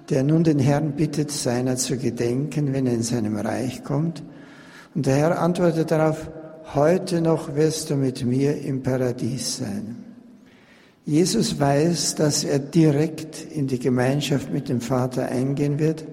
[0.10, 4.24] der nun den Herrn bittet, seiner zu gedenken, wenn er in seinem Reich kommt.
[4.96, 6.30] Und der Herr antwortet darauf,
[6.74, 10.04] heute noch wirst du mit mir im Paradies sein.
[11.06, 16.06] Jesus weiß, dass er direkt in die Gemeinschaft mit dem Vater eingehen wird,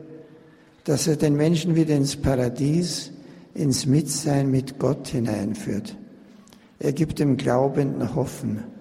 [0.84, 3.10] dass er den Menschen wieder ins Paradies,
[3.54, 5.96] ins Mitsein mit Gott hineinführt.
[6.78, 8.73] Er gibt dem Glaubenden Hoffen.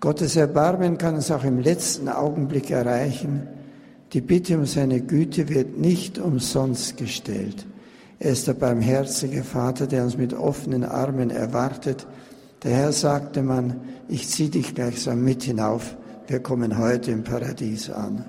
[0.00, 3.48] Gottes Erbarmen kann uns auch im letzten Augenblick erreichen.
[4.12, 7.66] Die Bitte um seine Güte wird nicht umsonst gestellt.
[8.18, 12.06] Er ist der barmherzige Vater, der uns mit offenen Armen erwartet.
[12.62, 17.90] Der Herr sagte man, ich ziehe dich gleichsam mit hinauf, wir kommen heute im Paradies
[17.90, 18.24] an.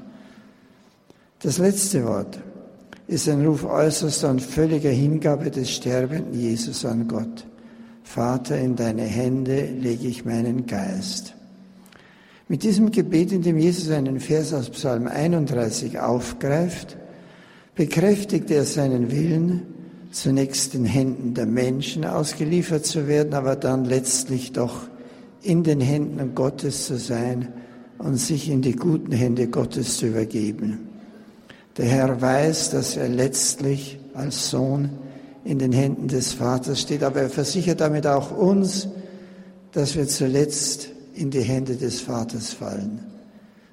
[1.39, 2.39] Das letzte Wort
[3.07, 7.45] ist ein Ruf äußerster und völliger Hingabe des sterbenden Jesus an Gott.
[8.03, 11.36] Vater, in deine Hände lege ich meinen Geist.
[12.49, 16.95] Mit diesem Gebet, in dem Jesus einen Vers aus Psalm 31 aufgreift,
[17.75, 19.63] bekräftigt er seinen Willen,
[20.11, 24.87] zunächst den Händen der Menschen ausgeliefert zu werden, aber dann letztlich doch
[25.43, 27.49] in den Händen Gottes zu sein
[27.97, 30.87] und sich in die guten Hände Gottes zu übergeben.
[31.75, 34.91] Der Herr weiß, dass er letztlich als Sohn
[35.43, 38.87] in den Händen des Vaters steht, aber er versichert damit auch uns,
[39.73, 42.99] dass wir zuletzt in die Hände des Vaters fallen.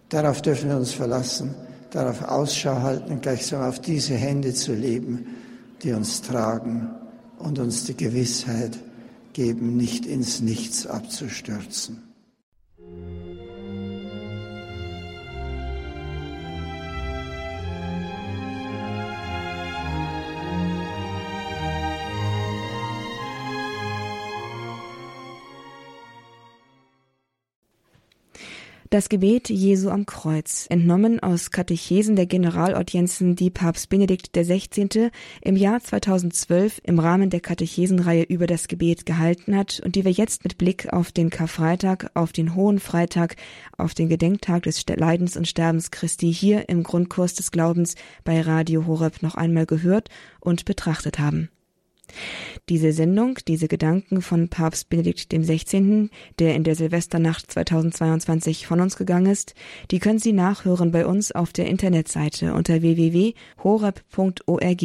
[0.09, 1.55] Darauf dürfen wir uns verlassen,
[1.91, 5.27] darauf Ausschau halten, gleichsam auf diese Hände zu leben
[5.85, 6.91] die uns tragen
[7.39, 8.79] und uns die Gewissheit
[9.35, 12.04] geben, nicht ins Nichts abzustürzen.
[28.95, 35.11] Das Gebet Jesu am Kreuz, entnommen aus Katechesen der Generalaudienzen, die Papst Benedikt XVI.
[35.41, 40.13] im Jahr 2012 im Rahmen der Katechesenreihe über das Gebet gehalten hat und die wir
[40.13, 43.35] jetzt mit Blick auf den Karfreitag, auf den Hohen Freitag,
[43.77, 48.87] auf den Gedenktag des Leidens und Sterbens Christi hier im Grundkurs des Glaubens bei Radio
[48.87, 51.49] Horeb noch einmal gehört und betrachtet haben.
[52.69, 58.97] Diese Sendung, diese Gedanken von Papst Benedikt XVI., der in der Silvesternacht 2022 von uns
[58.97, 59.55] gegangen ist,
[59.91, 64.83] die können Sie nachhören bei uns auf der Internetseite unter www.horeb.org.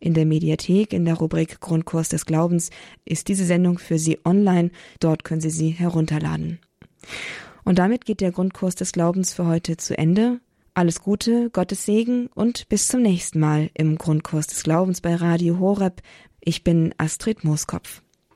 [0.00, 2.70] In der Mediathek in der Rubrik Grundkurs des Glaubens
[3.04, 6.58] ist diese Sendung für Sie online, dort können Sie sie herunterladen.
[7.64, 10.40] Und damit geht der Grundkurs des Glaubens für heute zu Ende.
[10.74, 15.58] Alles Gute, Gottes Segen und bis zum nächsten Mal im Grundkurs des Glaubens bei Radio
[15.58, 16.02] Horeb
[16.40, 18.02] ich bin Astrid Mooskopf.